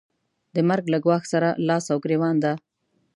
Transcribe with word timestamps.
د 0.55 0.57
مرګ 0.69 0.85
له 0.93 0.97
ګواښ 1.05 1.23
سره 1.33 1.49
لاس 1.67 1.85
او 1.93 1.97
ګرېوان 2.05 2.35
ده. 2.43 2.53